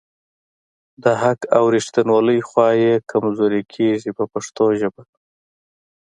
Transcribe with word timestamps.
د 1.03 1.05
حق 1.21 1.39
او 1.55 1.63
ریښتیولۍ 1.75 2.39
خوا 2.47 2.69
یې 2.83 2.93
کمزورې 3.11 3.61
کیږي 3.73 4.11
په 4.17 4.23
پښتو 4.33 4.65
ژبه. 4.79 5.03